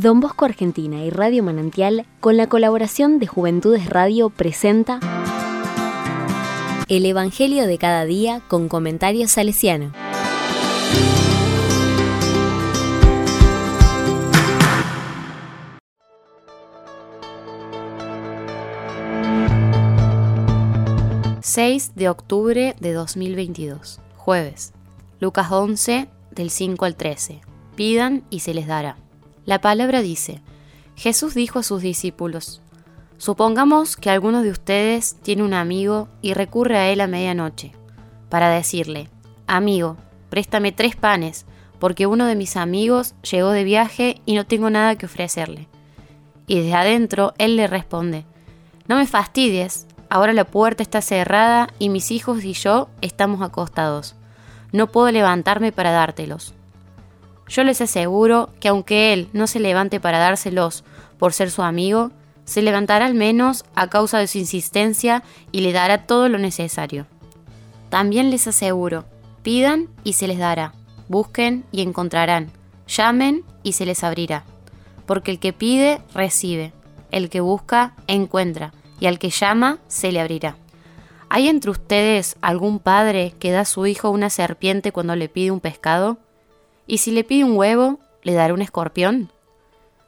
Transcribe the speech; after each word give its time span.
Don 0.00 0.20
Bosco 0.20 0.44
Argentina 0.44 1.02
y 1.04 1.10
Radio 1.10 1.42
Manantial, 1.42 2.06
con 2.20 2.36
la 2.36 2.46
colaboración 2.46 3.18
de 3.18 3.26
Juventudes 3.26 3.90
Radio, 3.90 4.30
presenta 4.30 5.00
El 6.86 7.04
Evangelio 7.04 7.66
de 7.66 7.78
cada 7.78 8.04
día 8.04 8.40
con 8.46 8.68
comentarios 8.68 9.32
salesiano. 9.32 9.92
...6 21.42 21.94
de 21.96 22.08
octubre 22.08 22.76
de 22.78 22.92
2022... 22.92 23.98
...jueves... 24.16 24.72
...Lucas 25.18 25.50
11... 25.50 26.08
...del 26.30 26.50
5 26.50 26.84
al 26.84 26.94
13... 26.94 27.40
...pidan 27.74 28.22
y 28.30 28.40
se 28.40 28.54
les 28.54 28.68
dará... 28.68 28.96
La 29.48 29.62
palabra 29.62 30.02
dice, 30.02 30.42
Jesús 30.94 31.32
dijo 31.32 31.58
a 31.58 31.62
sus 31.62 31.80
discípulos, 31.80 32.60
Supongamos 33.16 33.96
que 33.96 34.10
alguno 34.10 34.42
de 34.42 34.50
ustedes 34.50 35.16
tiene 35.22 35.42
un 35.42 35.54
amigo 35.54 36.06
y 36.20 36.34
recurre 36.34 36.76
a 36.76 36.90
él 36.90 37.00
a 37.00 37.06
medianoche, 37.06 37.72
para 38.28 38.50
decirle, 38.50 39.08
Amigo, 39.46 39.96
préstame 40.28 40.70
tres 40.70 40.96
panes, 40.96 41.46
porque 41.78 42.06
uno 42.06 42.26
de 42.26 42.36
mis 42.36 42.58
amigos 42.58 43.14
llegó 43.22 43.52
de 43.52 43.64
viaje 43.64 44.20
y 44.26 44.34
no 44.34 44.44
tengo 44.44 44.68
nada 44.68 44.96
que 44.96 45.06
ofrecerle. 45.06 45.66
Y 46.46 46.60
desde 46.60 46.74
adentro 46.74 47.32
él 47.38 47.56
le 47.56 47.68
responde, 47.68 48.26
No 48.86 48.96
me 48.96 49.06
fastidies, 49.06 49.86
ahora 50.10 50.34
la 50.34 50.44
puerta 50.44 50.82
está 50.82 51.00
cerrada 51.00 51.68
y 51.78 51.88
mis 51.88 52.10
hijos 52.10 52.44
y 52.44 52.52
yo 52.52 52.90
estamos 53.00 53.40
acostados. 53.40 54.14
No 54.72 54.88
puedo 54.88 55.10
levantarme 55.10 55.72
para 55.72 55.90
dártelos. 55.90 56.52
Yo 57.48 57.64
les 57.64 57.80
aseguro 57.80 58.50
que 58.60 58.68
aunque 58.68 59.12
él 59.12 59.28
no 59.32 59.46
se 59.46 59.60
levante 59.60 60.00
para 60.00 60.18
dárselos 60.18 60.84
por 61.18 61.32
ser 61.32 61.50
su 61.50 61.62
amigo, 61.62 62.10
se 62.44 62.62
levantará 62.62 63.06
al 63.06 63.14
menos 63.14 63.64
a 63.74 63.88
causa 63.88 64.18
de 64.18 64.26
su 64.26 64.38
insistencia 64.38 65.22
y 65.52 65.60
le 65.60 65.72
dará 65.72 66.06
todo 66.06 66.28
lo 66.28 66.38
necesario. 66.38 67.06
También 67.90 68.30
les 68.30 68.46
aseguro, 68.46 69.04
pidan 69.42 69.88
y 70.04 70.14
se 70.14 70.28
les 70.28 70.38
dará, 70.38 70.72
busquen 71.08 71.64
y 71.72 71.82
encontrarán, 71.82 72.50
llamen 72.86 73.44
y 73.62 73.72
se 73.72 73.86
les 73.86 74.04
abrirá. 74.04 74.44
Porque 75.06 75.30
el 75.30 75.38
que 75.38 75.52
pide, 75.52 76.00
recibe, 76.14 76.72
el 77.10 77.30
que 77.30 77.40
busca, 77.40 77.94
encuentra, 78.06 78.72
y 79.00 79.06
al 79.06 79.18
que 79.18 79.30
llama, 79.30 79.78
se 79.88 80.12
le 80.12 80.20
abrirá. 80.20 80.56
¿Hay 81.30 81.48
entre 81.48 81.70
ustedes 81.70 82.36
algún 82.40 82.78
padre 82.78 83.34
que 83.38 83.50
da 83.50 83.60
a 83.60 83.64
su 83.66 83.86
hijo 83.86 84.10
una 84.10 84.30
serpiente 84.30 84.92
cuando 84.92 85.14
le 85.16 85.28
pide 85.28 85.50
un 85.50 85.60
pescado? 85.60 86.18
¿Y 86.90 86.98
si 86.98 87.10
le 87.10 87.22
pide 87.22 87.44
un 87.44 87.54
huevo, 87.54 88.00
le 88.22 88.32
dará 88.32 88.54
un 88.54 88.62
escorpión? 88.62 89.30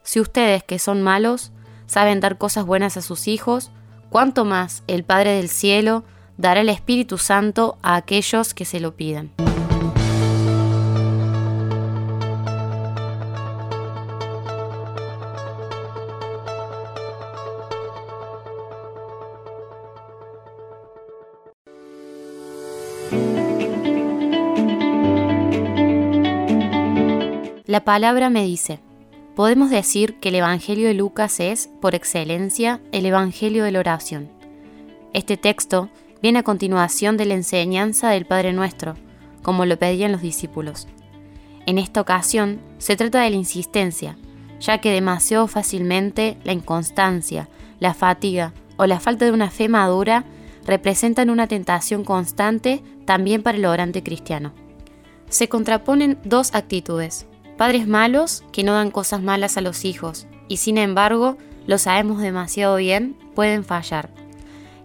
Si 0.02 0.18
ustedes, 0.18 0.64
que 0.64 0.78
son 0.78 1.02
malos, 1.02 1.52
saben 1.86 2.20
dar 2.20 2.38
cosas 2.38 2.64
buenas 2.64 2.96
a 2.96 3.02
sus 3.02 3.28
hijos, 3.28 3.70
¿cuánto 4.08 4.46
más 4.46 4.82
el 4.86 5.04
Padre 5.04 5.32
del 5.36 5.50
Cielo 5.50 6.04
dará 6.38 6.62
el 6.62 6.70
Espíritu 6.70 7.18
Santo 7.18 7.76
a 7.82 7.96
aquellos 7.96 8.54
que 8.54 8.64
se 8.64 8.80
lo 8.80 8.96
pidan? 8.96 9.30
La 27.70 27.84
palabra 27.84 28.30
me 28.30 28.42
dice, 28.42 28.80
podemos 29.36 29.70
decir 29.70 30.18
que 30.18 30.30
el 30.30 30.34
Evangelio 30.34 30.88
de 30.88 30.94
Lucas 30.94 31.38
es, 31.38 31.70
por 31.80 31.94
excelencia, 31.94 32.80
el 32.90 33.06
Evangelio 33.06 33.62
de 33.62 33.70
la 33.70 33.78
oración. 33.78 34.28
Este 35.12 35.36
texto 35.36 35.88
viene 36.20 36.40
a 36.40 36.42
continuación 36.42 37.16
de 37.16 37.26
la 37.26 37.34
enseñanza 37.34 38.10
del 38.10 38.26
Padre 38.26 38.52
Nuestro, 38.52 38.96
como 39.44 39.66
lo 39.66 39.78
pedían 39.78 40.10
los 40.10 40.20
discípulos. 40.20 40.88
En 41.64 41.78
esta 41.78 42.00
ocasión 42.00 42.60
se 42.78 42.96
trata 42.96 43.20
de 43.20 43.30
la 43.30 43.36
insistencia, 43.36 44.18
ya 44.58 44.78
que 44.78 44.90
demasiado 44.90 45.46
fácilmente 45.46 46.38
la 46.42 46.52
inconstancia, 46.52 47.48
la 47.78 47.94
fatiga 47.94 48.52
o 48.78 48.86
la 48.86 48.98
falta 48.98 49.26
de 49.26 49.30
una 49.30 49.48
fe 49.48 49.68
madura 49.68 50.24
representan 50.66 51.30
una 51.30 51.46
tentación 51.46 52.02
constante 52.02 52.82
también 53.04 53.44
para 53.44 53.58
el 53.58 53.64
orante 53.64 54.02
cristiano. 54.02 54.54
Se 55.28 55.48
contraponen 55.48 56.18
dos 56.24 56.52
actitudes, 56.56 57.28
Padres 57.60 57.86
malos 57.86 58.42
que 58.52 58.64
no 58.64 58.72
dan 58.72 58.90
cosas 58.90 59.20
malas 59.20 59.58
a 59.58 59.60
los 59.60 59.84
hijos 59.84 60.26
y 60.48 60.56
sin 60.56 60.78
embargo, 60.78 61.36
lo 61.66 61.76
sabemos 61.76 62.22
demasiado 62.22 62.76
bien, 62.76 63.18
pueden 63.34 63.64
fallar. 63.64 64.08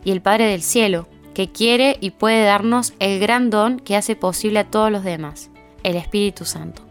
Y 0.03 0.12
el 0.12 0.22
Padre 0.22 0.47
del 0.47 0.62
Cielo, 0.62 1.08
que 1.34 1.50
quiere 1.50 1.96
y 2.02 2.09
puede 2.09 2.44
darnos 2.44 2.94
el 3.00 3.22
gran 3.22 3.50
don 3.50 3.80
que 3.80 3.96
hace 3.96 4.18
posible 4.18 4.59
a 4.59 4.69
todos 4.69 4.91
los 4.91 5.06
demás, 5.06 5.52
el 5.84 5.96
Espíritu 5.96 6.44
Santo. 6.44 6.81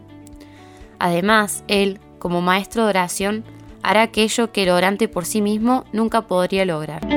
Además, 0.97 1.63
Él, 1.67 1.99
como 2.17 2.41
maestro 2.41 2.85
de 2.85 2.89
oración, 2.89 3.43
hará 3.83 4.01
aquello 4.01 4.51
que 4.51 4.63
el 4.63 4.69
orante 4.69 5.07
por 5.07 5.23
sí 5.25 5.39
mismo 5.39 5.85
nunca 5.93 6.21
podría 6.21 6.65
lograr. 6.65 7.07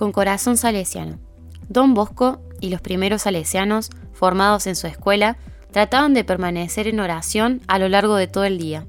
Con 0.00 0.12
corazón 0.12 0.56
salesiano. 0.56 1.18
Don 1.68 1.92
Bosco 1.92 2.40
y 2.58 2.70
los 2.70 2.80
primeros 2.80 3.20
salesianos, 3.20 3.90
formados 4.14 4.66
en 4.66 4.74
su 4.74 4.86
escuela, 4.86 5.36
trataban 5.72 6.14
de 6.14 6.24
permanecer 6.24 6.88
en 6.88 7.00
oración 7.00 7.60
a 7.68 7.78
lo 7.78 7.86
largo 7.86 8.16
de 8.16 8.26
todo 8.26 8.44
el 8.44 8.56
día. 8.56 8.86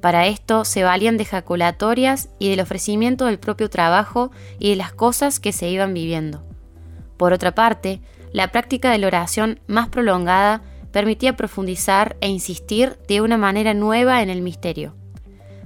Para 0.00 0.26
esto 0.26 0.64
se 0.64 0.84
valían 0.84 1.18
de 1.18 1.26
jaculatorias 1.26 2.30
y 2.38 2.48
del 2.48 2.60
ofrecimiento 2.60 3.26
del 3.26 3.38
propio 3.38 3.68
trabajo 3.68 4.30
y 4.58 4.70
de 4.70 4.76
las 4.76 4.94
cosas 4.94 5.38
que 5.38 5.52
se 5.52 5.68
iban 5.68 5.92
viviendo. 5.92 6.42
Por 7.18 7.34
otra 7.34 7.54
parte, 7.54 8.00
la 8.32 8.50
práctica 8.50 8.90
de 8.90 8.96
la 8.96 9.08
oración 9.08 9.60
más 9.66 9.88
prolongada 9.88 10.62
permitía 10.92 11.36
profundizar 11.36 12.16
e 12.22 12.28
insistir 12.28 12.96
de 13.06 13.20
una 13.20 13.36
manera 13.36 13.74
nueva 13.74 14.22
en 14.22 14.30
el 14.30 14.40
misterio. 14.40 14.94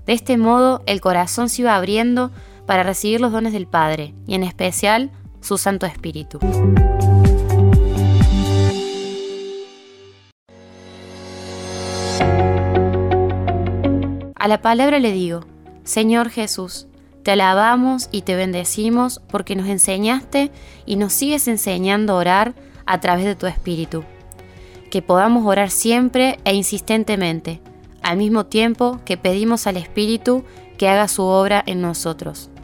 De 0.06 0.12
este 0.12 0.36
modo, 0.38 0.82
el 0.86 1.00
corazón 1.00 1.48
se 1.48 1.62
iba 1.62 1.76
abriendo 1.76 2.32
para 2.66 2.82
recibir 2.82 3.20
los 3.20 3.32
dones 3.32 3.52
del 3.52 3.66
Padre 3.66 4.14
y 4.26 4.34
en 4.34 4.44
especial 4.44 5.10
su 5.40 5.58
Santo 5.58 5.86
Espíritu. 5.86 6.38
A 14.42 14.48
la 14.48 14.60
palabra 14.60 14.98
le 14.98 15.12
digo, 15.12 15.44
Señor 15.84 16.28
Jesús, 16.28 16.88
te 17.22 17.30
alabamos 17.30 18.08
y 18.10 18.22
te 18.22 18.34
bendecimos 18.34 19.20
porque 19.30 19.54
nos 19.54 19.68
enseñaste 19.68 20.50
y 20.84 20.96
nos 20.96 21.12
sigues 21.12 21.46
enseñando 21.46 22.14
a 22.14 22.16
orar 22.16 22.54
a 22.84 22.98
través 23.00 23.24
de 23.24 23.36
tu 23.36 23.46
Espíritu. 23.46 24.02
Que 24.90 25.00
podamos 25.02 25.46
orar 25.46 25.70
siempre 25.70 26.40
e 26.44 26.54
insistentemente, 26.54 27.60
al 28.02 28.16
mismo 28.16 28.46
tiempo 28.46 29.00
que 29.04 29.16
pedimos 29.16 29.68
al 29.68 29.76
Espíritu 29.76 30.44
que 30.76 30.88
haga 30.88 31.06
su 31.06 31.22
obra 31.22 31.62
en 31.64 31.80
nosotros. 31.80 32.50